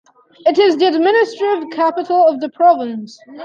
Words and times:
It 0.47 0.57
is 0.57 0.77
the 0.77 0.87
administrative 0.87 1.69
capital 1.69 2.25
of 2.25 2.39
the 2.39 2.49
province. 2.49 3.19